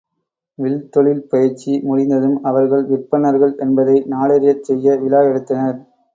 Will 0.59 0.89
தொழில்பயிற்சி 0.89 1.81
முடிந்ததும் 1.83 2.39
அவர்கள் 2.43 2.83
விற்பன்னர்கள் 2.85 3.55
என்பதை 3.59 3.95
நாடறிச் 4.09 4.63
செய்ய 4.63 4.97
விழா 4.97 5.21
எடுத்தனர். 5.29 5.79